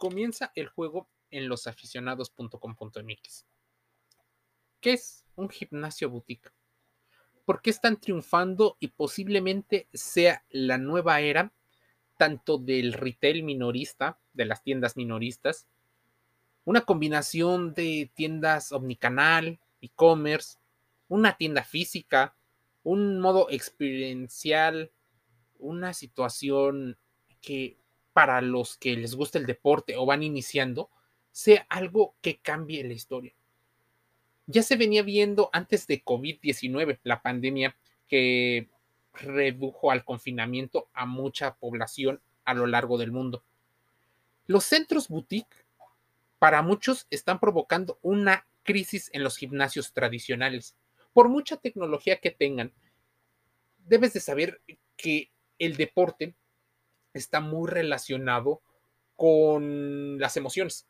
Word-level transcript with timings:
comienza 0.00 0.50
el 0.56 0.66
juego 0.66 1.08
en 1.30 1.46
losaficionados.com.mx. 1.48 3.46
¿Qué 4.80 4.92
es 4.94 5.24
un 5.36 5.48
gimnasio 5.48 6.10
boutique? 6.10 6.50
¿Por 7.44 7.62
qué 7.62 7.70
están 7.70 8.00
triunfando 8.00 8.76
y 8.80 8.88
posiblemente 8.88 9.86
sea 9.92 10.44
la 10.48 10.78
nueva 10.78 11.20
era 11.20 11.52
tanto 12.16 12.58
del 12.58 12.94
retail 12.94 13.44
minorista, 13.44 14.18
de 14.32 14.46
las 14.46 14.62
tiendas 14.62 14.96
minoristas, 14.96 15.66
una 16.64 16.82
combinación 16.82 17.74
de 17.74 18.10
tiendas 18.14 18.72
omnicanal, 18.72 19.60
e-commerce, 19.80 20.58
una 21.08 21.36
tienda 21.36 21.62
física, 21.62 22.34
un 22.82 23.20
modo 23.20 23.48
experiencial, 23.50 24.92
una 25.58 25.92
situación 25.94 26.98
que 27.40 27.79
para 28.12 28.40
los 28.40 28.76
que 28.76 28.96
les 28.96 29.14
gusta 29.14 29.38
el 29.38 29.46
deporte 29.46 29.96
o 29.96 30.06
van 30.06 30.22
iniciando, 30.22 30.90
sea 31.32 31.66
algo 31.68 32.14
que 32.20 32.38
cambie 32.38 32.84
la 32.84 32.92
historia. 32.92 33.34
Ya 34.46 34.62
se 34.62 34.76
venía 34.76 35.02
viendo 35.02 35.48
antes 35.52 35.86
de 35.86 36.02
COVID-19, 36.04 36.98
la 37.04 37.22
pandemia 37.22 37.76
que 38.08 38.68
redujo 39.14 39.90
al 39.90 40.04
confinamiento 40.04 40.88
a 40.92 41.06
mucha 41.06 41.54
población 41.54 42.20
a 42.44 42.54
lo 42.54 42.66
largo 42.66 42.98
del 42.98 43.12
mundo. 43.12 43.44
Los 44.46 44.64
centros 44.64 45.08
boutique, 45.08 45.54
para 46.38 46.62
muchos, 46.62 47.06
están 47.10 47.38
provocando 47.38 47.98
una 48.02 48.46
crisis 48.64 49.10
en 49.12 49.22
los 49.22 49.36
gimnasios 49.36 49.92
tradicionales. 49.92 50.76
Por 51.12 51.28
mucha 51.28 51.56
tecnología 51.56 52.18
que 52.18 52.30
tengan, 52.30 52.72
debes 53.86 54.12
de 54.12 54.20
saber 54.20 54.60
que 54.96 55.30
el 55.58 55.76
deporte 55.76 56.34
está 57.12 57.40
muy 57.40 57.68
relacionado 57.68 58.62
con 59.16 60.18
las 60.18 60.36
emociones 60.36 60.86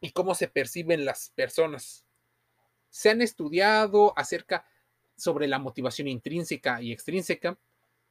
y 0.00 0.10
cómo 0.10 0.34
se 0.34 0.48
perciben 0.48 1.04
las 1.04 1.30
personas. 1.34 2.04
Se 2.88 3.10
han 3.10 3.22
estudiado 3.22 4.12
acerca 4.18 4.66
sobre 5.16 5.46
la 5.46 5.58
motivación 5.58 6.08
intrínseca 6.08 6.82
y 6.82 6.92
extrínseca. 6.92 7.58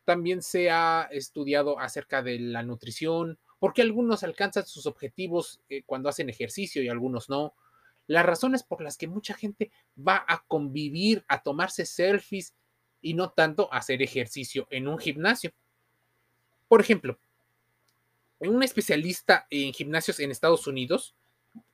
También 0.05 0.41
se 0.41 0.69
ha 0.69 1.09
estudiado 1.11 1.79
acerca 1.79 2.21
de 2.21 2.39
la 2.39 2.63
nutrición, 2.63 3.39
porque 3.59 3.81
algunos 3.81 4.23
alcanzan 4.23 4.65
sus 4.65 4.85
objetivos 4.85 5.61
eh, 5.69 5.83
cuando 5.85 6.09
hacen 6.09 6.29
ejercicio 6.29 6.81
y 6.81 6.87
algunos 6.87 7.29
no. 7.29 7.53
Las 8.07 8.25
razones 8.25 8.63
por 8.63 8.81
las 8.81 8.97
que 8.97 9.07
mucha 9.07 9.33
gente 9.33 9.71
va 9.95 10.23
a 10.27 10.43
convivir, 10.47 11.25
a 11.27 11.43
tomarse 11.43 11.85
selfies 11.85 12.55
y 13.01 13.13
no 13.13 13.31
tanto 13.31 13.71
hacer 13.73 14.01
ejercicio 14.01 14.67
en 14.71 14.87
un 14.87 14.97
gimnasio. 14.97 15.51
Por 16.69 16.79
ejemplo, 16.79 17.19
un 18.37 18.61
especialista 18.63 19.47
en 19.49 19.73
gimnasios 19.73 20.19
en 20.19 20.31
Estados 20.31 20.67
Unidos 20.67 21.15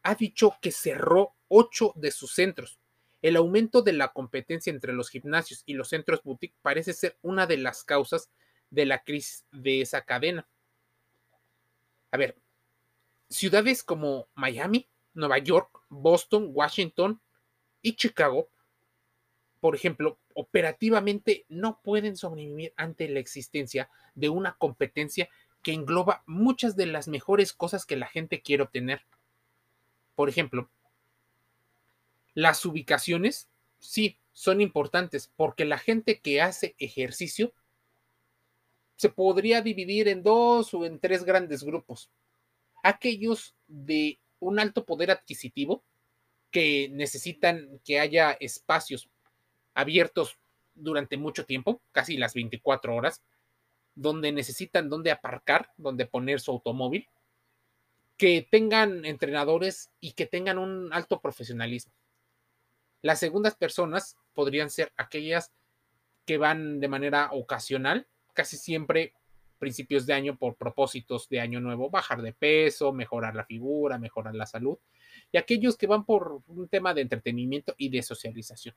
ha 0.02 0.16
dicho 0.16 0.56
que 0.62 0.72
cerró 0.72 1.36
ocho 1.50 1.92
de 1.96 2.12
sus 2.12 2.34
centros. 2.34 2.80
El 3.22 3.36
aumento 3.36 3.82
de 3.82 3.92
la 3.92 4.14
competencia 4.14 4.72
entre 4.72 4.94
los 4.94 5.10
gimnasios 5.10 5.64
y 5.66 5.74
los 5.74 5.90
centros 5.90 6.24
boutique 6.24 6.56
parece 6.62 6.94
ser 6.94 7.18
una 7.22 7.46
de 7.46 7.58
las 7.58 7.84
causas 7.84 8.30
de 8.70 8.86
la 8.86 9.04
crisis 9.04 9.46
de 9.52 9.82
esa 9.82 10.02
cadena. 10.06 10.48
A 12.12 12.18
ver, 12.18 12.38
ciudades 13.30 13.84
como 13.84 14.30
Miami, 14.34 14.88
Nueva 15.14 15.40
York, 15.40 15.82
Boston, 15.90 16.52
Washington 16.54 17.20
y 17.82 17.98
Chicago, 17.98 18.48
por 19.60 19.76
ejemplo, 19.76 20.18
operativamente 20.36 21.46
no 21.50 21.80
pueden 21.82 22.16
sobrevivir 22.18 22.74
ante 22.76 23.08
la 23.10 23.20
existencia 23.20 23.90
de 24.14 24.30
una 24.30 24.56
competencia 24.58 25.30
que 25.64 25.74
engloba 25.74 26.24
muchas 26.28 26.76
de 26.76 26.86
las 26.86 27.08
mejores 27.08 27.54
cosas 27.54 27.86
que 27.86 27.96
la 27.96 28.06
gente 28.06 28.42
quiere 28.42 28.64
obtener. 28.64 29.02
Por 30.14 30.30
ejemplo, 30.30 30.70
las 32.36 32.64
ubicaciones, 32.66 33.50
sí, 33.80 34.20
son 34.34 34.60
importantes 34.62 35.32
porque 35.38 35.66
la 35.66 35.78
gente 35.78 36.20
que 36.20 36.42
hace 36.42 36.76
ejercicio 36.78 37.54
se 38.98 39.10
podría 39.10 39.62
dividir 39.62 40.08
en 40.10 40.22
dos 40.22 40.74
o 40.74 40.86
en 40.86 41.00
tres 41.00 41.24
grandes 41.24 41.64
grupos. 41.64 42.12
Aquellos 42.84 43.56
de 43.68 44.20
un 44.40 44.60
alto 44.60 44.86
poder 44.86 45.12
adquisitivo 45.12 45.84
que 46.52 46.90
necesitan 46.92 47.80
que 47.84 48.00
haya 48.00 48.32
espacios 48.34 49.10
abiertos 49.76 50.38
durante 50.74 51.18
mucho 51.18 51.46
tiempo, 51.46 51.82
casi 51.92 52.18
las 52.18 52.34
24 52.34 52.96
horas, 52.96 53.22
donde 53.94 54.32
necesitan 54.32 54.90
dónde 54.90 55.12
aparcar, 55.12 55.72
donde 55.78 56.06
poner 56.06 56.40
su 56.40 56.52
automóvil, 56.52 57.08
que 58.18 58.48
tengan 58.50 59.06
entrenadores 59.06 59.92
y 60.00 60.14
que 60.14 60.26
tengan 60.26 60.58
un 60.58 60.92
alto 60.94 61.20
profesionalismo. 61.20 61.94
Las 63.02 63.20
segundas 63.20 63.56
personas 63.56 64.18
podrían 64.34 64.70
ser 64.70 64.92
aquellas 64.98 65.52
que 66.26 66.38
van 66.38 66.80
de 66.80 66.88
manera 66.88 67.30
ocasional, 67.32 68.08
casi 68.34 68.58
siempre 68.58 69.14
principios 69.60 70.06
de 70.06 70.14
año 70.14 70.38
por 70.38 70.56
propósitos 70.56 71.30
de 71.30 71.40
año 71.40 71.60
nuevo, 71.60 71.90
bajar 71.90 72.22
de 72.22 72.34
peso, 72.34 72.92
mejorar 72.92 73.36
la 73.36 73.46
figura, 73.46 73.98
mejorar 73.98 74.36
la 74.36 74.46
salud, 74.46 74.78
y 75.32 75.38
aquellos 75.38 75.78
que 75.78 75.88
van 75.88 76.06
por 76.06 76.42
un 76.48 76.68
tema 76.68 76.94
de 76.94 77.02
entretenimiento 77.02 77.74
y 77.78 77.90
de 77.90 78.02
socialización 78.02 78.76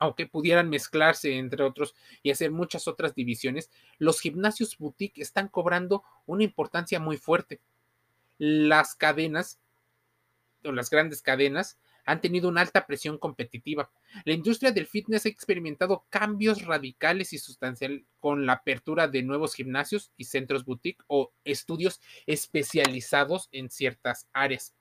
aunque 0.00 0.26
pudieran 0.26 0.70
mezclarse 0.70 1.36
entre 1.36 1.62
otros 1.62 1.94
y 2.22 2.30
hacer 2.30 2.50
muchas 2.50 2.88
otras 2.88 3.14
divisiones, 3.14 3.70
los 3.98 4.20
gimnasios 4.20 4.76
boutique 4.78 5.20
están 5.20 5.48
cobrando 5.48 6.02
una 6.26 6.42
importancia 6.42 6.98
muy 6.98 7.18
fuerte. 7.18 7.60
Las 8.38 8.94
cadenas, 8.94 9.60
o 10.64 10.72
las 10.72 10.88
grandes 10.88 11.20
cadenas, 11.20 11.78
han 12.06 12.22
tenido 12.22 12.48
una 12.48 12.62
alta 12.62 12.86
presión 12.86 13.18
competitiva. 13.18 13.90
La 14.24 14.32
industria 14.32 14.72
del 14.72 14.86
fitness 14.86 15.26
ha 15.26 15.28
experimentado 15.28 16.06
cambios 16.08 16.64
radicales 16.64 17.34
y 17.34 17.38
sustanciales 17.38 18.02
con 18.20 18.46
la 18.46 18.54
apertura 18.54 19.06
de 19.06 19.22
nuevos 19.22 19.54
gimnasios 19.54 20.12
y 20.16 20.24
centros 20.24 20.64
boutique 20.64 21.04
o 21.08 21.30
estudios 21.44 22.00
especializados 22.26 23.50
en 23.52 23.68
ciertas 23.68 24.28
áreas. 24.32 24.74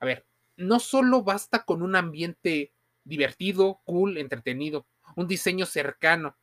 A 0.00 0.04
ver, 0.04 0.26
no 0.56 0.80
solo 0.80 1.22
basta 1.22 1.64
con 1.64 1.82
un 1.82 1.94
ambiente 1.94 2.72
divertido, 3.08 3.80
cool, 3.84 4.18
entretenido, 4.18 4.86
un 5.16 5.26
diseño 5.26 5.66
cercano. 5.66 6.36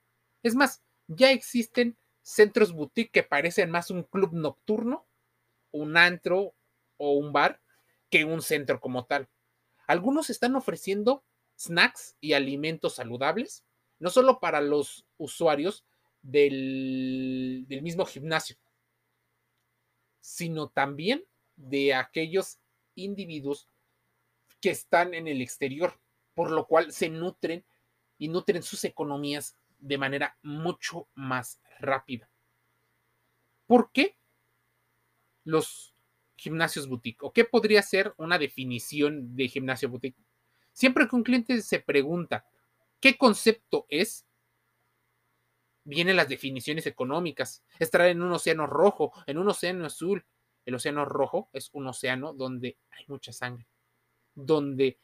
Es 0.43 0.55
más, 0.55 0.83
ya 1.07 1.31
existen 1.31 1.97
centros 2.21 2.73
boutique 2.73 3.11
que 3.11 3.23
parecen 3.23 3.69
más 3.69 3.91
un 3.91 4.03
club 4.03 4.33
nocturno, 4.33 5.07
un 5.71 5.95
antro 5.95 6.55
o 6.97 7.13
un 7.13 7.31
bar 7.31 7.61
que 8.09 8.25
un 8.25 8.41
centro 8.41 8.79
como 8.79 9.05
tal. 9.05 9.29
Algunos 9.87 10.29
están 10.29 10.55
ofreciendo 10.55 11.23
snacks 11.57 12.17
y 12.19 12.33
alimentos 12.33 12.95
saludables, 12.95 13.63
no 13.99 14.09
solo 14.09 14.39
para 14.39 14.59
los 14.59 15.05
usuarios 15.17 15.85
del, 16.21 17.65
del 17.67 17.83
mismo 17.83 18.05
gimnasio, 18.05 18.57
sino 20.19 20.69
también 20.69 21.23
de 21.55 21.93
aquellos 21.93 22.57
individuos 22.95 23.69
que 24.59 24.71
están 24.71 25.13
en 25.13 25.27
el 25.27 25.41
exterior 25.41 25.99
por 26.35 26.51
lo 26.51 26.67
cual 26.67 26.91
se 26.91 27.09
nutren 27.09 27.65
y 28.19 28.27
nutren 28.27 28.61
sus 28.61 28.83
economías 28.83 29.57
de 29.79 29.97
manera 29.97 30.37
mucho 30.43 31.07
más 31.15 31.59
rápida. 31.79 32.29
¿Por 33.65 33.91
qué 33.91 34.17
los 35.43 35.95
gimnasios 36.35 36.87
boutique? 36.87 37.23
¿O 37.23 37.33
qué 37.33 37.45
podría 37.45 37.81
ser 37.81 38.13
una 38.17 38.37
definición 38.37 39.35
de 39.35 39.47
gimnasio 39.47 39.89
boutique? 39.89 40.21
Siempre 40.71 41.07
que 41.07 41.15
un 41.15 41.23
cliente 41.23 41.61
se 41.61 41.79
pregunta 41.79 42.45
qué 42.99 43.17
concepto 43.17 43.85
es, 43.89 44.25
vienen 45.83 46.17
las 46.17 46.27
definiciones 46.27 46.85
económicas. 46.85 47.63
Estar 47.79 48.01
en 48.01 48.21
un 48.21 48.31
océano 48.33 48.67
rojo, 48.67 49.13
en 49.25 49.37
un 49.37 49.47
océano 49.47 49.85
azul. 49.85 50.25
El 50.65 50.75
océano 50.75 51.05
rojo 51.05 51.49
es 51.53 51.69
un 51.73 51.87
océano 51.87 52.33
donde 52.33 52.77
hay 52.91 53.05
mucha 53.07 53.31
sangre, 53.31 53.67
donde 54.33 54.99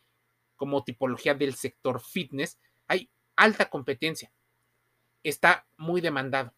como 0.62 0.84
tipología 0.84 1.34
del 1.34 1.56
sector 1.56 2.00
fitness, 2.00 2.60
hay 2.88 3.10
alta 3.36 3.68
competencia. 3.72 4.32
Está 5.24 5.66
muy 5.76 6.02
demandado. 6.02 6.54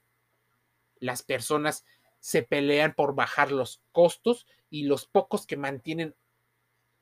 Las 0.99 1.23
personas 1.23 1.85
se 2.19 2.43
pelean 2.43 2.95
por 2.95 3.15
bajar 3.15 3.53
los 3.53 3.81
costos 3.93 4.45
y 4.69 4.83
los 4.83 5.05
pocos 5.05 5.47
que 5.47 5.55
mantienen 5.55 6.17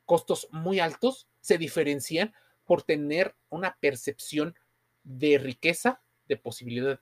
costos 0.06 0.48
muy 0.52 0.80
altos 0.80 1.28
se 1.40 1.58
diferencian 1.58 2.36
por 2.66 2.84
tener 2.84 3.36
una 3.50 3.80
percepción 3.80 4.54
de 5.02 5.40
riqueza, 5.40 6.04
de 6.28 6.38
posibilidad. 6.38 7.00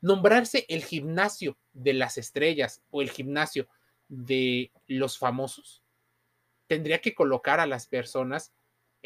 Nombrarse 0.00 0.66
el 0.68 0.84
gimnasio 0.84 1.58
de 1.72 1.94
las 1.94 2.16
estrellas 2.16 2.80
o 2.92 3.02
el 3.02 3.10
gimnasio 3.10 3.66
de 4.06 4.70
los 4.86 5.18
famosos 5.18 5.82
tendría 6.68 7.00
que 7.00 7.16
colocar 7.16 7.58
a 7.58 7.66
las 7.66 7.88
personas 7.88 8.52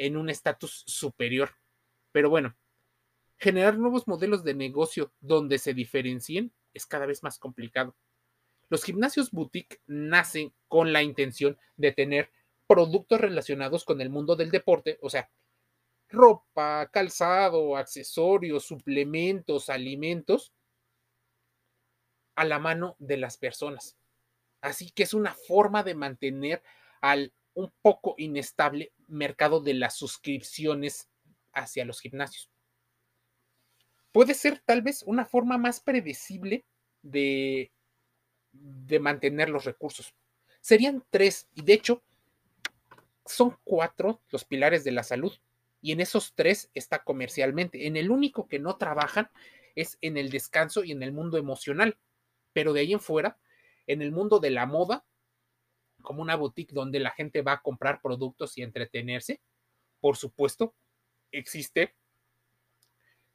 en 0.00 0.16
un 0.16 0.30
estatus 0.30 0.82
superior. 0.86 1.50
Pero 2.10 2.30
bueno, 2.30 2.56
generar 3.36 3.78
nuevos 3.78 4.08
modelos 4.08 4.42
de 4.44 4.54
negocio 4.54 5.12
donde 5.20 5.58
se 5.58 5.74
diferencien 5.74 6.52
es 6.72 6.86
cada 6.86 7.06
vez 7.06 7.22
más 7.22 7.38
complicado. 7.38 7.94
Los 8.70 8.82
gimnasios 8.82 9.30
boutique 9.30 9.80
nacen 9.86 10.54
con 10.68 10.92
la 10.92 11.02
intención 11.02 11.58
de 11.76 11.92
tener 11.92 12.30
productos 12.66 13.20
relacionados 13.20 13.84
con 13.84 14.00
el 14.00 14.10
mundo 14.10 14.36
del 14.36 14.50
deporte, 14.50 14.98
o 15.02 15.10
sea, 15.10 15.30
ropa, 16.08 16.88
calzado, 16.90 17.76
accesorios, 17.76 18.64
suplementos, 18.64 19.68
alimentos, 19.68 20.52
a 22.36 22.44
la 22.44 22.58
mano 22.58 22.96
de 22.98 23.18
las 23.18 23.36
personas. 23.36 23.98
Así 24.62 24.90
que 24.92 25.02
es 25.02 25.12
una 25.12 25.34
forma 25.34 25.82
de 25.82 25.94
mantener 25.94 26.62
al 27.02 27.34
un 27.54 27.72
poco 27.82 28.14
inestable 28.16 28.92
mercado 29.10 29.60
de 29.60 29.74
las 29.74 29.96
suscripciones 29.96 31.08
hacia 31.52 31.84
los 31.84 32.00
gimnasios. 32.00 32.50
Puede 34.12 34.34
ser 34.34 34.58
tal 34.58 34.82
vez 34.82 35.02
una 35.04 35.24
forma 35.24 35.58
más 35.58 35.80
predecible 35.80 36.64
de, 37.02 37.70
de 38.52 38.98
mantener 38.98 39.48
los 39.48 39.64
recursos. 39.64 40.14
Serían 40.60 41.04
tres, 41.10 41.48
y 41.54 41.62
de 41.62 41.74
hecho 41.74 42.02
son 43.24 43.56
cuatro 43.64 44.20
los 44.30 44.44
pilares 44.44 44.84
de 44.84 44.92
la 44.92 45.02
salud, 45.02 45.32
y 45.80 45.92
en 45.92 46.00
esos 46.00 46.34
tres 46.34 46.70
está 46.74 47.02
comercialmente. 47.04 47.86
En 47.86 47.96
el 47.96 48.10
único 48.10 48.48
que 48.48 48.58
no 48.58 48.76
trabajan 48.76 49.30
es 49.76 49.96
en 50.00 50.16
el 50.16 50.30
descanso 50.30 50.84
y 50.84 50.92
en 50.92 51.02
el 51.02 51.12
mundo 51.12 51.38
emocional, 51.38 51.96
pero 52.52 52.72
de 52.72 52.80
ahí 52.80 52.92
en 52.92 53.00
fuera, 53.00 53.38
en 53.86 54.02
el 54.02 54.12
mundo 54.12 54.40
de 54.40 54.50
la 54.50 54.66
moda, 54.66 55.04
como 56.00 56.22
una 56.22 56.36
boutique 56.36 56.72
donde 56.72 57.00
la 57.00 57.10
gente 57.10 57.42
va 57.42 57.52
a 57.52 57.62
comprar 57.62 58.00
productos 58.02 58.56
y 58.58 58.62
entretenerse, 58.62 59.40
por 60.00 60.16
supuesto, 60.16 60.74
existe. 61.32 61.94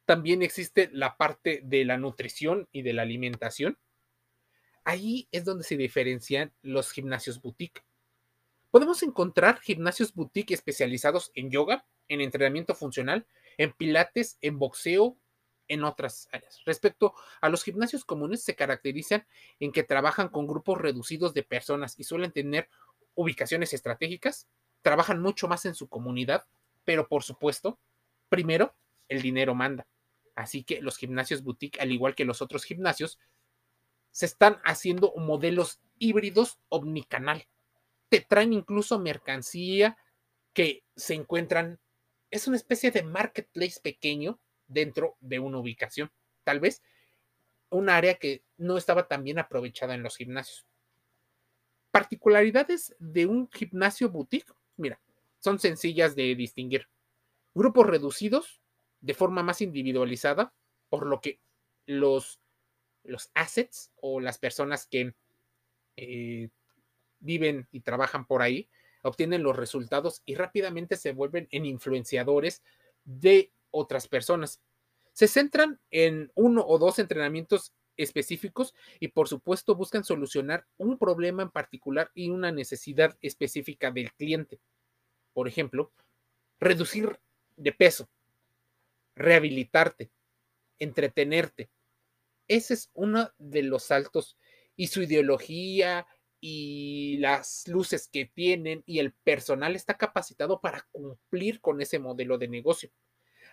También 0.04 0.42
existe 0.42 0.88
la 0.92 1.16
parte 1.16 1.60
de 1.64 1.84
la 1.84 1.96
nutrición 1.96 2.68
y 2.72 2.82
de 2.82 2.92
la 2.92 3.02
alimentación. 3.02 3.78
Ahí 4.84 5.28
es 5.32 5.44
donde 5.44 5.64
se 5.64 5.76
diferencian 5.76 6.52
los 6.62 6.92
gimnasios 6.92 7.40
boutique. 7.40 7.82
Podemos 8.70 9.02
encontrar 9.02 9.60
gimnasios 9.60 10.14
boutique 10.14 10.54
especializados 10.54 11.32
en 11.34 11.50
yoga, 11.50 11.86
en 12.08 12.20
entrenamiento 12.20 12.74
funcional, 12.74 13.26
en 13.58 13.72
pilates, 13.72 14.38
en 14.42 14.58
boxeo, 14.58 15.16
en 15.68 15.84
otras 15.84 16.28
áreas. 16.32 16.62
Respecto 16.64 17.14
a 17.40 17.48
los 17.48 17.64
gimnasios 17.64 18.04
comunes, 18.04 18.42
se 18.42 18.54
caracterizan 18.54 19.26
en 19.60 19.72
que 19.72 19.82
trabajan 19.82 20.28
con 20.28 20.46
grupos 20.46 20.78
reducidos 20.78 21.34
de 21.34 21.42
personas 21.42 21.98
y 21.98 22.04
suelen 22.04 22.32
tener 22.32 22.68
ubicaciones 23.14 23.72
estratégicas, 23.72 24.48
trabajan 24.82 25.20
mucho 25.20 25.48
más 25.48 25.66
en 25.66 25.74
su 25.74 25.88
comunidad, 25.88 26.44
pero 26.84 27.08
por 27.08 27.22
supuesto, 27.22 27.78
primero, 28.28 28.74
el 29.08 29.22
dinero 29.22 29.54
manda. 29.54 29.86
Así 30.34 30.64
que 30.64 30.80
los 30.82 30.98
gimnasios 30.98 31.42
boutique, 31.42 31.80
al 31.80 31.90
igual 31.92 32.14
que 32.14 32.24
los 32.24 32.42
otros 32.42 32.64
gimnasios, 32.64 33.18
se 34.12 34.26
están 34.26 34.60
haciendo 34.64 35.12
modelos 35.16 35.80
híbridos 35.98 36.58
omnicanal. 36.68 37.48
Te 38.08 38.20
traen 38.20 38.52
incluso 38.52 38.98
mercancía 38.98 39.98
que 40.52 40.84
se 40.94 41.14
encuentran, 41.14 41.80
es 42.30 42.46
una 42.46 42.56
especie 42.56 42.90
de 42.90 43.02
marketplace 43.02 43.80
pequeño 43.80 44.38
dentro 44.66 45.16
de 45.20 45.38
una 45.38 45.58
ubicación. 45.58 46.10
Tal 46.44 46.60
vez 46.60 46.82
un 47.70 47.88
área 47.88 48.14
que 48.14 48.42
no 48.56 48.76
estaba 48.76 49.08
tan 49.08 49.24
bien 49.24 49.38
aprovechada 49.38 49.94
en 49.94 50.02
los 50.02 50.16
gimnasios. 50.16 50.66
Particularidades 51.90 52.94
de 52.98 53.26
un 53.26 53.50
gimnasio 53.50 54.10
boutique, 54.10 54.52
mira, 54.76 55.00
son 55.38 55.58
sencillas 55.58 56.14
de 56.14 56.34
distinguir. 56.34 56.88
Grupos 57.54 57.86
reducidos 57.86 58.60
de 59.00 59.14
forma 59.14 59.42
más 59.42 59.60
individualizada, 59.60 60.52
por 60.88 61.06
lo 61.06 61.20
que 61.20 61.40
los, 61.86 62.40
los 63.04 63.30
assets 63.34 63.92
o 63.96 64.20
las 64.20 64.38
personas 64.38 64.86
que 64.86 65.14
eh, 65.96 66.50
viven 67.20 67.66
y 67.72 67.80
trabajan 67.80 68.26
por 68.26 68.42
ahí 68.42 68.68
obtienen 69.02 69.42
los 69.42 69.56
resultados 69.56 70.22
y 70.26 70.34
rápidamente 70.34 70.96
se 70.96 71.12
vuelven 71.12 71.48
en 71.50 71.64
influenciadores 71.64 72.62
de 73.04 73.52
otras 73.76 74.08
personas. 74.08 74.60
Se 75.12 75.28
centran 75.28 75.80
en 75.90 76.30
uno 76.34 76.64
o 76.66 76.78
dos 76.78 76.98
entrenamientos 76.98 77.72
específicos 77.96 78.74
y 79.00 79.08
por 79.08 79.28
supuesto 79.28 79.74
buscan 79.74 80.04
solucionar 80.04 80.66
un 80.76 80.98
problema 80.98 81.42
en 81.42 81.50
particular 81.50 82.10
y 82.14 82.30
una 82.30 82.52
necesidad 82.52 83.16
específica 83.22 83.90
del 83.90 84.12
cliente. 84.12 84.60
Por 85.32 85.48
ejemplo, 85.48 85.92
reducir 86.60 87.18
de 87.56 87.72
peso, 87.72 88.08
rehabilitarte, 89.14 90.10
entretenerte. 90.78 91.70
Ese 92.48 92.74
es 92.74 92.90
uno 92.94 93.30
de 93.38 93.62
los 93.62 93.84
saltos 93.84 94.36
y 94.76 94.88
su 94.88 95.02
ideología 95.02 96.06
y 96.40 97.16
las 97.18 97.66
luces 97.66 98.08
que 98.08 98.26
tienen 98.26 98.82
y 98.86 98.98
el 98.98 99.12
personal 99.12 99.74
está 99.74 99.96
capacitado 99.96 100.60
para 100.60 100.86
cumplir 100.92 101.60
con 101.60 101.80
ese 101.80 101.98
modelo 101.98 102.38
de 102.38 102.48
negocio. 102.48 102.90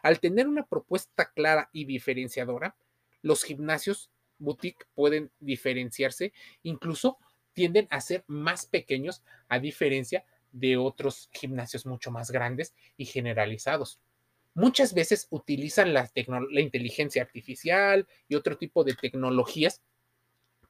Al 0.03 0.19
tener 0.19 0.47
una 0.47 0.67
propuesta 0.67 1.31
clara 1.31 1.69
y 1.73 1.85
diferenciadora, 1.85 2.75
los 3.21 3.44
gimnasios 3.44 4.11
boutique 4.38 4.85
pueden 4.94 5.31
diferenciarse, 5.39 6.33
incluso 6.61 7.17
tienden 7.53 7.88
a 7.89 8.01
ser 8.01 8.25
más 8.27 8.65
pequeños 8.65 9.23
a 9.47 9.59
diferencia 9.59 10.25
de 10.51 10.77
otros 10.77 11.29
gimnasios 11.31 11.85
mucho 11.85 12.11
más 12.11 12.31
grandes 12.31 12.75
y 12.97 13.05
generalizados. 13.05 14.00
Muchas 14.53 14.94
veces 14.94 15.27
utilizan 15.29 15.94
la, 15.94 16.11
inteligencia 16.59 17.23
artificial 17.23 18.05
y 18.27 18.35
otro 18.35 18.57
tipo 18.57 18.83
de 18.83 18.94
tecnologías 18.94 19.81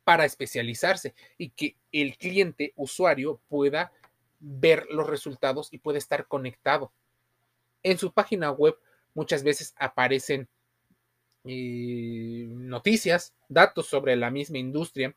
para 0.04 0.26
especializarse 0.26 1.16
y 1.38 1.50
que 1.50 1.76
el 1.92 2.18
cliente 2.18 2.74
usuario 2.76 3.42
pueda 3.50 3.92
ver 4.40 4.86
los 4.92 5.08
resultados 5.10 5.70
y 5.72 5.80
pueda 5.80 5.98
estar 5.98 6.28
conectado. 6.28 6.94
En 7.82 7.98
su 7.98 8.14
página 8.14 8.52
web 8.52 8.78
muchas 9.14 9.44
veces 9.44 9.74
aparecen 9.78 10.48
eh, 11.46 12.46
noticias, 12.48 13.34
datos 13.50 13.88
sobre 13.88 14.16
la 14.16 14.32
misma 14.32 14.58
industria. 14.58 15.16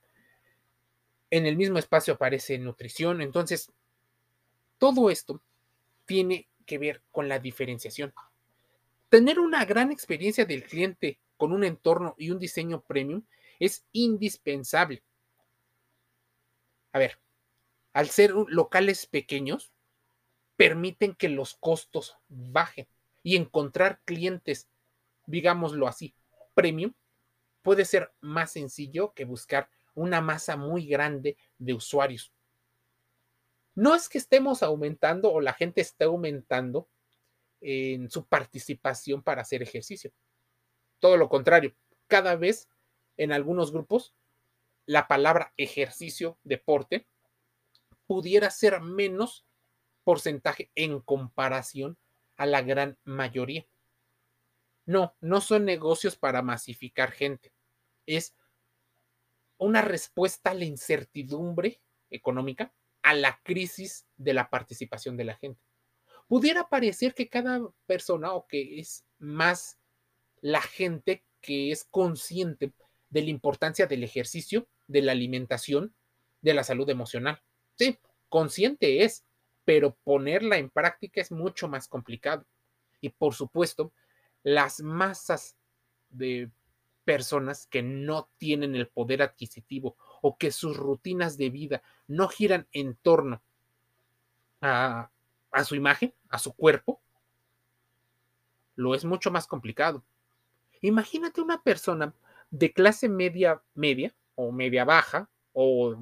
En 1.31 1.47
el 1.47 1.57
mismo 1.57 1.79
espacio 1.79 2.15
aparece 2.15 2.59
nutrición. 2.59 3.21
Entonces, 3.21 3.73
todo 4.79 5.11
esto 5.11 5.41
tiene 6.05 6.49
que 6.67 6.79
ver 6.79 7.03
con 7.11 7.29
la 7.29 7.39
diferenciación. 7.39 8.13
Tener 9.09 9.39
una 9.39 9.65
gran 9.65 9.93
experiencia 9.93 10.45
del 10.45 10.65
cliente 10.65 11.19
con 11.37 11.53
un 11.53 11.65
entorno 11.65 12.15
y 12.19 12.31
un 12.31 12.39
diseño 12.39 12.83
premium 12.83 13.23
es 13.61 13.85
indispensable. 13.93 15.03
A 16.93 16.99
ver, 16.99 17.19
al 17.93 18.09
ser 18.09 18.33
locales 18.33 19.07
pequeños, 19.07 19.73
permiten 20.57 21.15
que 21.15 21.29
los 21.29 21.55
costos 21.55 22.17
bajen 22.29 22.89
y 23.27 23.35
encontrar 23.35 24.01
clientes, 24.05 24.69
digámoslo 25.27 25.89
así, 25.89 26.15
premium, 26.55 26.95
puede 27.61 27.85
ser 27.85 28.13
más 28.21 28.53
sencillo 28.53 29.15
que 29.15 29.25
buscar 29.25 29.69
una 29.97 30.21
masa 30.21 30.57
muy 30.57 30.87
grande 30.87 31.37
de 31.59 31.75
usuarios. 31.75 32.33
No 33.75 33.97
es 33.97 34.09
que 34.09 34.19
estemos 34.19 34.63
aumentando 34.63 35.33
o 35.33 35.41
la 35.41 35.55
gente 35.55 35.81
esté 35.81 36.05
aumentando 36.05 36.89
en 37.61 38.09
su 38.11 38.29
participación 38.29 39.25
para 39.25 39.43
hacer 39.43 39.61
ejercicio. 39.61 40.13
Todo 41.01 41.17
lo 41.17 41.29
contrario, 41.29 41.75
cada 42.07 42.37
vez 42.37 42.69
en 43.17 43.33
algunos 43.33 43.73
grupos 43.73 44.15
la 44.85 45.09
palabra 45.09 45.53
ejercicio, 45.57 46.39
deporte, 46.45 47.09
pudiera 48.07 48.51
ser 48.53 48.81
menos 48.83 49.45
porcentaje 50.05 50.71
en 50.77 51.01
comparación 51.01 51.99
a 52.37 52.47
la 52.47 52.63
gran 52.63 52.99
mayoría. 53.05 53.67
No, 54.85 55.17
no 55.21 55.41
son 55.41 55.65
negocios 55.65 56.17
para 56.17 56.43
masificar 56.43 57.11
gente. 57.11 57.53
Es 58.07 58.35
una 59.59 59.83
respuesta 59.83 60.51
a 60.51 60.55
la 60.55 60.65
incertidumbre 60.65 61.81
económica, 62.11 62.73
a 63.03 63.15
la 63.15 63.41
crisis 63.43 64.07
de 64.17 64.35
la 64.35 64.49
participación 64.51 65.17
de 65.17 65.25
la 65.25 65.35
gente. 65.35 65.61
Pudiera 66.29 66.69
parecer 66.69 67.15
que 67.15 67.29
cada 67.29 67.61
persona 67.87 68.33
o 68.33 68.47
que 68.47 68.81
es 68.81 69.05
más 69.19 69.79
la 70.41 70.61
gente 70.61 71.25
que 71.41 71.71
es 71.71 71.85
consciente 71.85 72.73
de 73.11 73.23
la 73.23 73.31
importancia 73.31 73.87
del 73.87 74.03
ejercicio, 74.03 74.69
de 74.89 75.03
la 75.03 75.13
alimentación, 75.13 75.95
de 76.43 76.55
la 76.55 76.65
salud 76.65 76.89
emocional. 76.91 77.43
Sí, 77.77 77.99
consciente 78.29 79.05
es, 79.05 79.25
pero 79.67 79.97
ponerla 80.05 80.57
en 80.59 80.71
práctica 80.71 81.21
es 81.21 81.33
mucho 81.33 81.69
más 81.69 81.89
complicado. 81.89 82.47
Y 83.01 83.11
por 83.11 83.35
supuesto, 83.35 83.93
las 84.45 84.81
masas 84.81 85.57
de 86.09 86.51
personas 87.05 87.67
que 87.67 87.83
no 87.83 88.31
tienen 88.39 88.77
el 88.77 88.89
poder 88.89 89.23
adquisitivo 89.23 89.97
o 90.23 90.39
que 90.39 90.53
sus 90.53 90.77
rutinas 90.77 91.37
de 91.37 91.51
vida 91.51 91.83
no 92.07 92.29
giran 92.29 92.69
en 92.71 92.95
torno 92.95 93.43
a, 94.61 95.11
a 95.51 95.65
su 95.65 95.75
imagen, 95.75 96.15
a 96.29 96.39
su 96.39 96.55
cuerpo, 96.55 97.03
lo 98.77 98.95
es 98.95 99.05
mucho 99.05 99.33
más 99.33 99.49
complicado. 99.49 100.05
Imagínate 100.81 101.41
una 101.41 101.61
persona 101.61 102.15
de 102.51 102.73
clase 102.73 103.09
media, 103.09 103.61
media 103.75 104.15
o 104.37 104.53
media 104.53 104.85
baja 104.85 105.29
o 105.53 105.97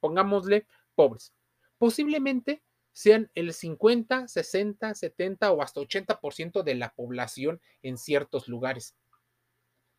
pongámosle 0.00 0.66
pobres, 0.94 1.32
posiblemente 1.78 2.62
sean 2.94 3.28
el 3.34 3.52
50, 3.52 4.28
60, 4.28 4.94
70 4.94 5.52
o 5.52 5.60
hasta 5.60 5.80
80% 5.80 6.62
de 6.62 6.74
la 6.76 6.94
población 6.94 7.60
en 7.82 7.98
ciertos 7.98 8.48
lugares. 8.48 8.94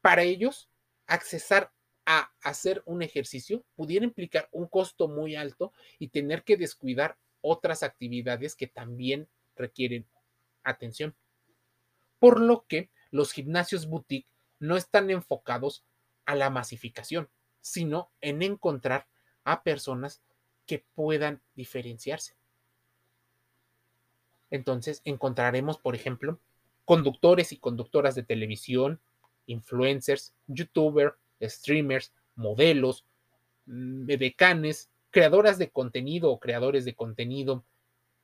Para 0.01 0.23
ellos, 0.23 0.69
accesar 1.05 1.71
a 2.05 2.31
hacer 2.41 2.81
un 2.85 3.01
ejercicio 3.01 3.65
pudiera 3.75 4.05
implicar 4.05 4.47
un 4.51 4.67
costo 4.67 5.07
muy 5.07 5.35
alto 5.35 5.73
y 5.99 6.07
tener 6.07 6.43
que 6.43 6.55
descuidar 6.55 7.17
otras 7.41 7.83
actividades 7.83 8.55
que 8.55 8.67
también 8.67 9.27
requieren 9.55 10.07
atención. 10.63 11.15
Por 12.17 12.39
lo 12.39 12.65
que 12.65 12.89
los 13.11 13.33
gimnasios 13.33 13.87
boutique 13.87 14.29
no 14.59 14.77
están 14.77 15.09
enfocados 15.09 15.83
a 16.25 16.33
la 16.35 16.49
masificación, 16.49 17.29
sino 17.59 18.09
en 18.21 18.41
encontrar 18.41 19.07
a 19.43 19.63
personas 19.63 20.21
que 20.65 20.85
puedan 20.95 21.41
diferenciarse. 21.55 22.35
Entonces 24.51 25.01
encontraremos, 25.05 25.77
por 25.77 25.95
ejemplo, 25.95 26.39
conductores 26.85 27.51
y 27.51 27.57
conductoras 27.57 28.15
de 28.15 28.23
televisión, 28.23 28.99
influencers, 29.47 30.33
youtubers, 30.47 31.15
streamers, 31.41 32.13
modelos, 32.35 33.05
mm, 33.65 34.05
decanes, 34.05 34.89
creadoras 35.11 35.57
de 35.57 35.69
contenido 35.69 36.31
o 36.31 36.39
creadores 36.39 36.85
de 36.85 36.95
contenido, 36.95 37.63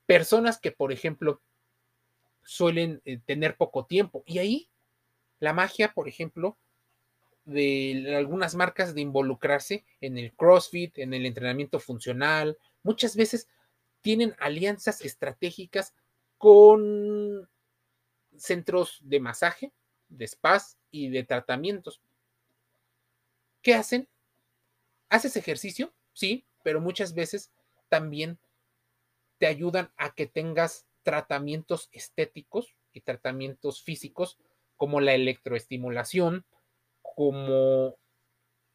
personas 0.05 0.59
que, 0.59 0.71
por 0.71 0.91
ejemplo, 0.91 1.41
suelen 2.43 3.01
eh, 3.05 3.19
tener 3.25 3.55
poco 3.55 3.85
tiempo. 3.85 4.23
Y 4.25 4.39
ahí 4.39 4.69
la 5.39 5.53
magia, 5.53 5.93
por 5.93 6.07
ejemplo, 6.07 6.57
de 7.45 8.15
algunas 8.15 8.55
marcas 8.55 8.93
de 8.93 9.01
involucrarse 9.01 9.85
en 9.99 10.17
el 10.17 10.33
CrossFit, 10.33 10.99
en 10.99 11.13
el 11.13 11.25
entrenamiento 11.25 11.79
funcional, 11.79 12.57
muchas 12.83 13.15
veces 13.15 13.47
tienen 14.01 14.35
alianzas 14.39 15.01
estratégicas 15.01 15.93
con 16.41 17.47
centros 18.35 18.97
de 19.03 19.19
masaje, 19.19 19.71
de 20.09 20.27
spas 20.27 20.75
y 20.89 21.09
de 21.09 21.23
tratamientos. 21.23 22.01
¿Qué 23.61 23.75
hacen? 23.75 24.09
¿Haces 25.07 25.37
ejercicio? 25.37 25.93
Sí, 26.13 26.43
pero 26.63 26.81
muchas 26.81 27.13
veces 27.13 27.51
también 27.89 28.39
te 29.37 29.45
ayudan 29.45 29.91
a 29.97 30.15
que 30.15 30.25
tengas 30.25 30.87
tratamientos 31.03 31.89
estéticos 31.91 32.75
y 32.91 33.01
tratamientos 33.01 33.83
físicos 33.83 34.39
como 34.77 34.99
la 34.99 35.13
electroestimulación, 35.13 36.43
como 37.03 37.99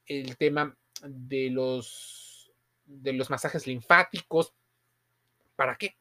el 0.06 0.36
tema 0.36 0.78
de 1.02 1.50
los, 1.50 2.52
de 2.84 3.12
los 3.12 3.28
masajes 3.28 3.66
linfáticos. 3.66 4.54
¿Para 5.56 5.76
qué? 5.76 5.96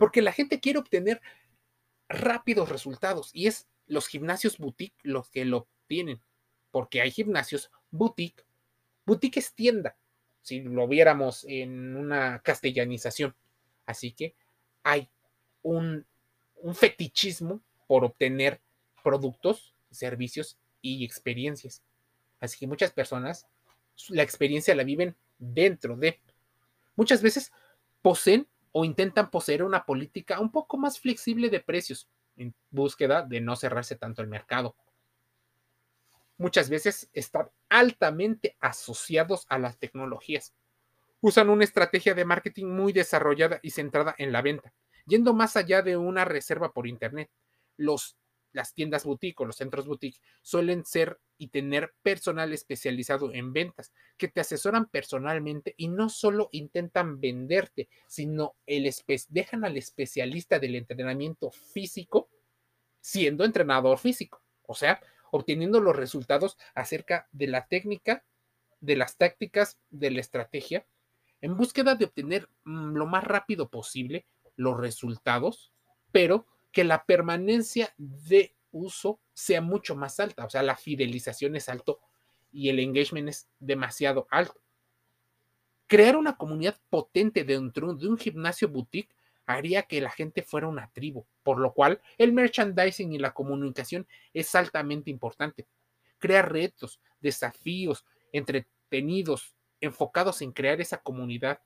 Porque 0.00 0.22
la 0.22 0.32
gente 0.32 0.60
quiere 0.60 0.78
obtener 0.78 1.20
rápidos 2.08 2.70
resultados 2.70 3.28
y 3.34 3.48
es 3.48 3.68
los 3.86 4.06
gimnasios 4.06 4.56
boutique 4.56 4.96
los 5.02 5.28
que 5.28 5.44
lo 5.44 5.58
obtienen, 5.58 6.22
porque 6.70 7.02
hay 7.02 7.10
gimnasios 7.10 7.70
boutique. 7.90 8.46
Boutique 9.04 9.40
es 9.40 9.52
tienda, 9.52 9.98
si 10.40 10.62
lo 10.62 10.88
viéramos 10.88 11.44
en 11.46 11.96
una 11.96 12.38
castellanización. 12.38 13.34
Así 13.84 14.12
que 14.12 14.34
hay 14.84 15.10
un, 15.60 16.06
un 16.56 16.74
fetichismo 16.74 17.60
por 17.86 18.02
obtener 18.02 18.58
productos, 19.04 19.74
servicios 19.90 20.56
y 20.80 21.04
experiencias. 21.04 21.82
Así 22.40 22.58
que 22.58 22.66
muchas 22.66 22.90
personas 22.90 23.46
la 24.08 24.22
experiencia 24.22 24.74
la 24.74 24.82
viven 24.82 25.14
dentro 25.38 25.94
de. 25.94 26.18
Muchas 26.96 27.20
veces 27.20 27.52
poseen 28.00 28.48
o 28.72 28.84
intentan 28.84 29.30
poseer 29.30 29.62
una 29.62 29.84
política 29.84 30.40
un 30.40 30.50
poco 30.50 30.76
más 30.76 31.00
flexible 31.00 31.50
de 31.50 31.60
precios 31.60 32.08
en 32.36 32.54
búsqueda 32.70 33.22
de 33.22 33.40
no 33.40 33.56
cerrarse 33.56 33.96
tanto 33.96 34.22
el 34.22 34.28
mercado. 34.28 34.76
Muchas 36.38 36.70
veces 36.70 37.10
están 37.12 37.50
altamente 37.68 38.56
asociados 38.60 39.44
a 39.48 39.58
las 39.58 39.78
tecnologías. 39.78 40.54
Usan 41.20 41.50
una 41.50 41.64
estrategia 41.64 42.14
de 42.14 42.24
marketing 42.24 42.66
muy 42.66 42.92
desarrollada 42.92 43.60
y 43.62 43.70
centrada 43.70 44.14
en 44.16 44.32
la 44.32 44.40
venta, 44.40 44.72
yendo 45.06 45.34
más 45.34 45.56
allá 45.56 45.82
de 45.82 45.98
una 45.98 46.24
reserva 46.24 46.72
por 46.72 46.86
Internet. 46.86 47.30
Los 47.76 48.16
las 48.52 48.74
tiendas 48.74 49.04
boutique 49.04 49.42
o 49.42 49.46
los 49.46 49.56
centros 49.56 49.86
boutique 49.86 50.20
suelen 50.42 50.84
ser 50.84 51.20
y 51.38 51.48
tener 51.48 51.94
personal 52.02 52.52
especializado 52.52 53.32
en 53.32 53.52
ventas 53.52 53.92
que 54.16 54.28
te 54.28 54.40
asesoran 54.40 54.86
personalmente 54.86 55.74
y 55.76 55.88
no 55.88 56.08
solo 56.08 56.48
intentan 56.52 57.20
venderte, 57.20 57.88
sino 58.06 58.56
el 58.66 58.90
dejan 59.28 59.64
al 59.64 59.76
especialista 59.76 60.58
del 60.58 60.74
entrenamiento 60.74 61.50
físico 61.50 62.28
siendo 63.00 63.44
entrenador 63.44 63.98
físico, 63.98 64.42
o 64.66 64.74
sea, 64.74 65.00
obteniendo 65.30 65.80
los 65.80 65.96
resultados 65.96 66.58
acerca 66.74 67.28
de 67.32 67.46
la 67.46 67.66
técnica, 67.66 68.24
de 68.80 68.96
las 68.96 69.16
tácticas, 69.16 69.78
de 69.90 70.10
la 70.10 70.20
estrategia, 70.20 70.86
en 71.40 71.56
búsqueda 71.56 71.94
de 71.94 72.06
obtener 72.06 72.48
mm, 72.64 72.96
lo 72.96 73.06
más 73.06 73.24
rápido 73.24 73.68
posible 73.68 74.26
los 74.56 74.78
resultados, 74.78 75.72
pero 76.12 76.46
que 76.72 76.84
la 76.84 77.04
permanencia 77.04 77.92
de 77.98 78.54
uso 78.72 79.20
sea 79.32 79.60
mucho 79.60 79.96
más 79.96 80.20
alta, 80.20 80.44
o 80.44 80.50
sea, 80.50 80.62
la 80.62 80.76
fidelización 80.76 81.56
es 81.56 81.68
alto 81.68 82.00
y 82.52 82.68
el 82.68 82.78
engagement 82.78 83.28
es 83.28 83.48
demasiado 83.58 84.26
alto. 84.30 84.60
Crear 85.86 86.16
una 86.16 86.36
comunidad 86.36 86.80
potente 86.88 87.44
dentro 87.44 87.94
de 87.94 88.08
un 88.08 88.16
gimnasio 88.16 88.68
boutique 88.68 89.14
haría 89.46 89.82
que 89.82 90.00
la 90.00 90.10
gente 90.10 90.42
fuera 90.42 90.68
una 90.68 90.90
tribu, 90.92 91.26
por 91.42 91.58
lo 91.58 91.72
cual 91.72 92.00
el 92.18 92.32
merchandising 92.32 93.12
y 93.12 93.18
la 93.18 93.34
comunicación 93.34 94.06
es 94.32 94.54
altamente 94.54 95.10
importante. 95.10 95.66
Crear 96.18 96.52
retos, 96.52 97.00
desafíos, 97.20 98.04
entretenidos, 98.32 99.54
enfocados 99.80 100.42
en 100.42 100.52
crear 100.52 100.80
esa 100.80 100.98
comunidad, 100.98 101.60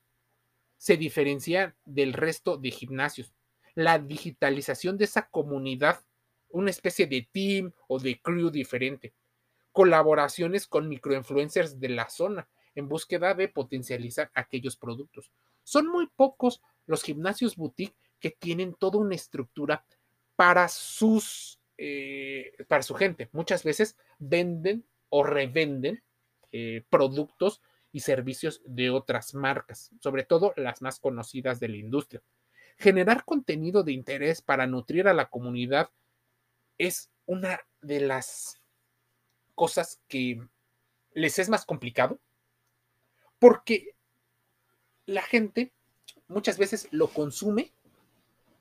se 0.79 0.97
diferencia 0.97 1.77
del 1.85 2.15
resto 2.15 2.57
de 2.57 2.71
gimnasios 2.71 3.33
la 3.75 3.99
digitalización 3.99 4.97
de 4.97 5.05
esa 5.05 5.29
comunidad, 5.29 6.01
una 6.49 6.71
especie 6.71 7.07
de 7.07 7.29
team 7.33 7.73
o 7.89 7.99
de 7.99 8.21
crew 8.21 8.51
diferente, 8.51 9.13
colaboraciones 9.73 10.67
con 10.67 10.89
microinfluencers 10.89 11.81
de 11.81 11.89
la 11.89 12.09
zona 12.09 12.49
en 12.75 12.89
búsqueda 12.89 13.35
de 13.35 13.49
potencializar 13.49 14.31
aquellos 14.35 14.77
productos. 14.77 15.33
Son 15.63 15.87
muy 15.89 16.07
pocos 16.07 16.63
los 16.87 17.03
gimnasios 17.03 17.57
boutique 17.57 17.97
que 18.21 18.31
tienen 18.31 18.75
toda 18.75 18.99
una 18.99 19.15
estructura 19.15 19.85
para 20.37 20.69
sus 20.69 21.59
eh, 21.77 22.53
para 22.69 22.83
su 22.83 22.95
gente. 22.95 23.29
Muchas 23.33 23.65
veces 23.65 23.97
venden 24.19 24.85
o 25.09 25.25
revenden 25.25 26.03
eh, 26.53 26.85
productos 26.89 27.61
y 27.91 28.01
servicios 28.01 28.63
de 28.65 28.91
otras 28.91 29.35
marcas, 29.35 29.91
sobre 30.01 30.23
todo 30.23 30.53
las 30.57 30.83
más 30.83 31.01
conocidas 31.01 31.59
de 31.59 31.69
la 31.69 31.77
industria. 31.77 32.23
Generar 32.77 33.25
contenido 33.25 33.83
de 33.83 33.93
interés 33.93 34.43
para 34.43 34.67
nutrir 34.67 35.09
a 35.09 35.15
la 35.15 35.29
comunidad 35.29 35.91
es 36.79 37.11
una 37.27 37.61
de 37.81 38.01
las 38.01 38.61
cosas 39.55 40.01
que 40.09 40.41
les 41.13 41.39
es 41.39 41.49
más 41.49 41.65
complicado 41.65 42.19
porque 43.39 43.95
la 45.07 45.23
gente 45.23 45.73
muchas 46.29 46.59
veces 46.59 46.89
lo 46.91 47.09
consume, 47.09 47.73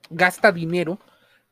gasta 0.10 0.52
dinero, 0.52 1.00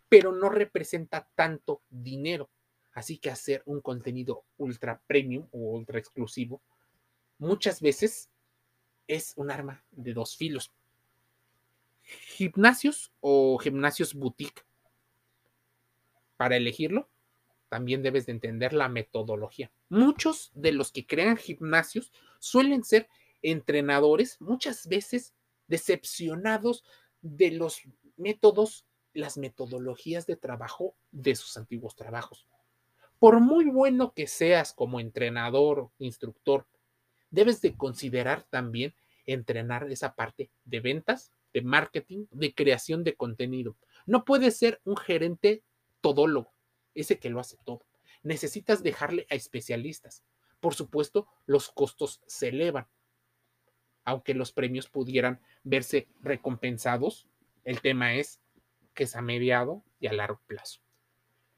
pero 0.09 0.31
no 0.31 0.49
representa 0.49 1.27
tanto 1.35 1.81
dinero. 1.89 2.49
Así 2.93 3.17
que 3.17 3.29
hacer 3.29 3.63
un 3.65 3.81
contenido 3.81 4.43
ultra 4.57 5.01
premium 5.07 5.47
o 5.51 5.59
ultra 5.59 5.97
exclusivo 5.97 6.61
muchas 7.41 7.81
veces 7.81 8.29
es 9.07 9.33
un 9.35 9.49
arma 9.49 9.83
de 9.89 10.13
dos 10.13 10.37
filos 10.37 10.71
gimnasios 12.11 13.11
o 13.19 13.57
gimnasios 13.57 14.13
boutique. 14.13 14.63
Para 16.37 16.57
elegirlo, 16.57 17.09
también 17.69 18.03
debes 18.03 18.25
de 18.25 18.33
entender 18.33 18.73
la 18.73 18.89
metodología. 18.89 19.71
Muchos 19.89 20.51
de 20.53 20.73
los 20.73 20.91
que 20.91 21.05
crean 21.05 21.37
gimnasios 21.37 22.11
suelen 22.39 22.83
ser 22.83 23.07
entrenadores, 23.41 24.39
muchas 24.41 24.87
veces 24.87 25.33
decepcionados 25.67 26.83
de 27.21 27.51
los 27.51 27.81
métodos, 28.17 28.85
las 29.13 29.37
metodologías 29.37 30.27
de 30.27 30.35
trabajo 30.35 30.95
de 31.11 31.35
sus 31.35 31.57
antiguos 31.57 31.95
trabajos. 31.95 32.45
Por 33.19 33.39
muy 33.39 33.65
bueno 33.65 34.13
que 34.13 34.27
seas 34.27 34.73
como 34.73 34.99
entrenador 34.99 35.91
instructor, 35.99 36.65
debes 37.29 37.61
de 37.61 37.75
considerar 37.77 38.43
también 38.43 38.93
entrenar 39.25 39.89
esa 39.91 40.15
parte 40.15 40.49
de 40.65 40.79
ventas 40.79 41.31
de 41.53 41.61
marketing, 41.61 42.25
de 42.31 42.53
creación 42.53 43.03
de 43.03 43.15
contenido. 43.15 43.75
No 44.05 44.25
puedes 44.25 44.57
ser 44.57 44.81
un 44.83 44.97
gerente 44.97 45.63
todólogo, 46.01 46.53
ese 46.95 47.19
que 47.19 47.29
lo 47.29 47.39
hace 47.39 47.57
todo. 47.65 47.85
Necesitas 48.23 48.83
dejarle 48.83 49.27
a 49.29 49.35
especialistas. 49.35 50.23
Por 50.59 50.75
supuesto, 50.75 51.27
los 51.45 51.69
costos 51.69 52.21
se 52.27 52.49
elevan. 52.49 52.87
aunque 54.03 54.33
los 54.33 54.51
premios 54.51 54.89
pudieran 54.89 55.39
verse 55.63 56.07
recompensados, 56.21 57.27
el 57.63 57.81
tema 57.81 58.15
es 58.15 58.39
que 58.93 59.03
es 59.03 59.15
a 59.15 59.21
mediado 59.21 59.83
y 59.99 60.07
a 60.07 60.13
largo 60.13 60.41
plazo. 60.47 60.81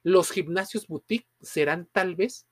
Los 0.04 0.32
gimnasios 0.32 0.88
boutique 0.88 1.28
serán 1.42 1.88
tal 1.92 2.16
vez 2.16 2.46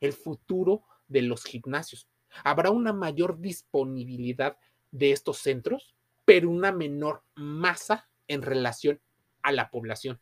el 0.00 0.12
futuro 0.12 0.84
de 1.08 1.22
los 1.22 1.44
gimnasios. 1.44 2.08
Habrá 2.44 2.70
una 2.70 2.92
mayor 2.92 3.40
disponibilidad 3.40 4.58
de 4.90 5.12
estos 5.12 5.38
centros, 5.38 5.96
pero 6.28 6.50
una 6.50 6.72
menor 6.72 7.24
masa 7.36 8.06
en 8.26 8.42
relación 8.42 9.00
a 9.40 9.50
la 9.50 9.70
población. 9.70 10.20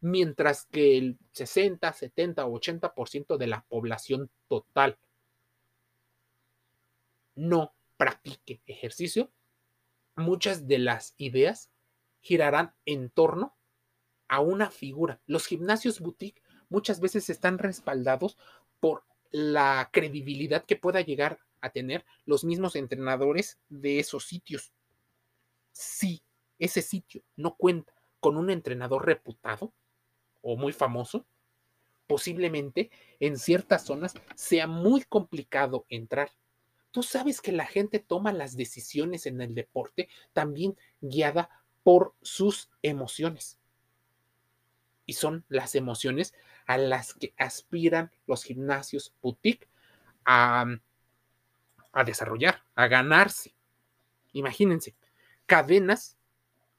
Mientras 0.00 0.64
que 0.64 0.96
el 0.96 1.18
60, 1.32 1.92
70 1.92 2.46
o 2.46 2.58
80% 2.58 3.36
de 3.36 3.46
la 3.46 3.62
población 3.68 4.30
total 4.48 4.98
no 7.34 7.74
practique 7.98 8.62
ejercicio, 8.66 9.30
muchas 10.14 10.66
de 10.68 10.78
las 10.78 11.14
ideas 11.18 11.70
girarán 12.22 12.74
en 12.86 13.10
torno 13.10 13.58
a 14.28 14.40
una 14.40 14.70
figura. 14.70 15.20
Los 15.26 15.44
gimnasios 15.44 16.00
boutique 16.00 16.40
muchas 16.70 16.98
veces 16.98 17.28
están 17.28 17.58
respaldados 17.58 18.38
por 18.80 19.04
la 19.32 19.90
credibilidad 19.92 20.64
que 20.64 20.76
pueda 20.76 21.02
llegar 21.02 21.40
a 21.60 21.68
tener 21.68 22.06
los 22.24 22.42
mismos 22.42 22.74
entrenadores 22.74 23.60
de 23.68 23.98
esos 23.98 24.24
sitios. 24.24 24.72
Si 25.76 26.22
ese 26.58 26.80
sitio 26.80 27.22
no 27.36 27.54
cuenta 27.54 27.92
con 28.18 28.38
un 28.38 28.48
entrenador 28.48 29.04
reputado 29.04 29.74
o 30.40 30.56
muy 30.56 30.72
famoso, 30.72 31.26
posiblemente 32.06 32.90
en 33.20 33.38
ciertas 33.38 33.84
zonas 33.84 34.14
sea 34.34 34.66
muy 34.66 35.02
complicado 35.04 35.84
entrar. 35.90 36.30
Tú 36.92 37.02
sabes 37.02 37.42
que 37.42 37.52
la 37.52 37.66
gente 37.66 37.98
toma 37.98 38.32
las 38.32 38.56
decisiones 38.56 39.26
en 39.26 39.42
el 39.42 39.54
deporte 39.54 40.08
también 40.32 40.78
guiada 41.02 41.50
por 41.82 42.14
sus 42.22 42.70
emociones. 42.80 43.58
Y 45.04 45.12
son 45.12 45.44
las 45.50 45.74
emociones 45.74 46.32
a 46.66 46.78
las 46.78 47.12
que 47.12 47.34
aspiran 47.36 48.10
los 48.26 48.44
gimnasios 48.44 49.12
boutique 49.20 49.68
a, 50.24 50.64
a 51.92 52.04
desarrollar, 52.04 52.62
a 52.74 52.88
ganarse. 52.88 53.54
Imagínense, 54.32 54.94
cadenas 55.46 56.16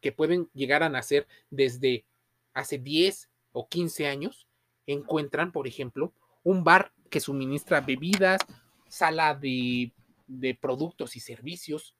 que 0.01 0.12
pueden 0.12 0.50
llegar 0.53 0.83
a 0.83 0.89
nacer 0.89 1.27
desde 1.50 2.05
hace 2.53 2.77
10 2.77 3.29
o 3.51 3.67
15 3.67 4.07
años, 4.07 4.47
encuentran, 4.86 5.51
por 5.51 5.67
ejemplo, 5.67 6.13
un 6.43 6.63
bar 6.63 6.93
que 7.09 7.19
suministra 7.19 7.81
bebidas, 7.81 8.41
sala 8.88 9.33
de 9.36 9.91
productos 10.62 11.15
y 11.15 11.19
servicios 11.19 11.95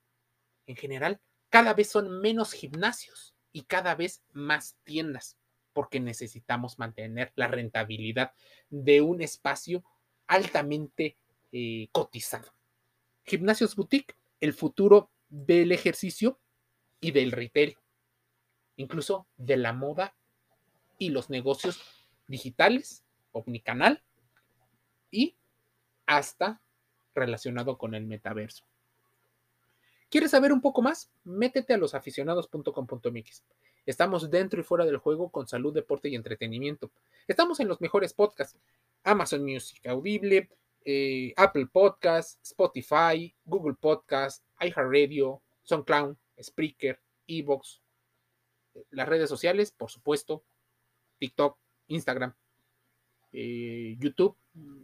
en 0.66 0.76
general, 0.76 1.20
cada 1.50 1.74
vez 1.74 1.90
son 1.90 2.20
menos 2.20 2.52
gimnasios 2.52 3.34
y 3.52 3.62
cada 3.62 3.94
vez 3.94 4.22
más 4.32 4.76
tiendas, 4.84 5.36
porque 5.72 5.98
necesitamos 5.98 6.78
mantener 6.78 7.32
la 7.36 7.48
rentabilidad 7.48 8.32
de 8.68 9.00
un 9.00 9.22
espacio 9.22 9.82
altamente 10.26 11.16
eh, 11.52 11.88
cotizado. 11.92 12.52
Gimnasios 13.24 13.74
boutique, 13.74 14.14
el 14.40 14.52
futuro 14.52 15.10
del 15.28 15.72
ejercicio 15.72 16.38
y 17.00 17.12
del 17.12 17.32
retail, 17.32 17.76
incluso 18.76 19.26
de 19.36 19.56
la 19.56 19.72
moda 19.72 20.14
y 20.98 21.10
los 21.10 21.30
negocios 21.30 21.80
digitales, 22.26 23.04
omnicanal 23.32 24.02
y 25.10 25.36
hasta 26.06 26.60
relacionado 27.14 27.78
con 27.78 27.94
el 27.94 28.06
metaverso. 28.06 28.64
¿Quieres 30.10 30.30
saber 30.30 30.52
un 30.52 30.62
poco 30.62 30.80
más? 30.80 31.10
Métete 31.24 31.74
a 31.74 31.76
losaficionados.com.mx. 31.76 33.44
Estamos 33.84 34.30
dentro 34.30 34.60
y 34.60 34.64
fuera 34.64 34.84
del 34.86 34.96
juego 34.96 35.30
con 35.30 35.46
salud, 35.46 35.74
deporte 35.74 36.08
y 36.08 36.14
entretenimiento. 36.14 36.90
Estamos 37.26 37.60
en 37.60 37.68
los 37.68 37.80
mejores 37.80 38.14
podcasts: 38.14 38.58
Amazon 39.04 39.44
Music 39.44 39.86
Audible, 39.86 40.48
eh, 40.84 41.34
Apple 41.36 41.66
Podcasts, 41.70 42.38
Spotify, 42.42 43.34
Google 43.44 43.76
Podcasts, 43.78 44.42
iHeartRadio, 44.60 45.42
SoundCloud, 45.62 46.16
Spreaker, 46.42 47.00
Evox, 47.26 47.82
las 48.90 49.08
redes 49.08 49.28
sociales, 49.28 49.72
por 49.72 49.90
supuesto, 49.90 50.44
TikTok, 51.18 51.58
Instagram, 51.88 52.34
eh, 53.32 53.96
YouTube, 53.98 54.36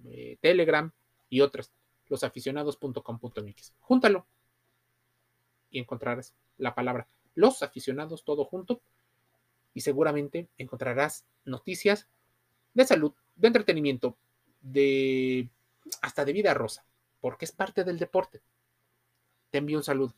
eh, 0.06 0.36
Telegram 0.40 0.90
y 1.28 1.40
otras 1.40 1.72
losaficionados.com.mx. 2.08 3.74
Júntalo 3.80 4.26
y 5.70 5.78
encontrarás 5.78 6.34
la 6.58 6.74
palabra 6.74 7.08
los 7.34 7.62
aficionados 7.62 8.24
todo 8.24 8.44
junto 8.44 8.80
y 9.74 9.80
seguramente 9.80 10.48
encontrarás 10.56 11.26
noticias 11.44 12.08
de 12.74 12.86
salud, 12.86 13.12
de 13.36 13.48
entretenimiento, 13.48 14.16
de 14.60 15.48
hasta 16.00 16.24
de 16.24 16.32
vida 16.32 16.54
rosa, 16.54 16.84
porque 17.20 17.44
es 17.44 17.52
parte 17.52 17.84
del 17.84 17.98
deporte. 17.98 18.40
Te 19.50 19.58
envío 19.58 19.78
un 19.78 19.84
saludo. 19.84 20.14